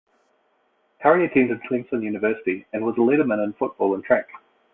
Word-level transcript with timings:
Currie 1.03 1.25
attended 1.25 1.61
Clemson 1.61 2.01
University 2.01 2.65
and 2.73 2.83
was 2.83 2.95
a 2.95 3.01
letterman 3.01 3.43
in 3.45 3.53
football 3.53 3.93
and 3.93 4.03
track. 4.03 4.27